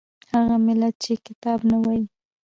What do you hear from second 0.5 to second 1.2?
ملت چې